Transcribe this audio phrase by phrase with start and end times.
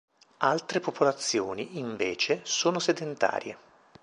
[0.39, 3.55] Altre popolazioni, invece, sono sedentarie.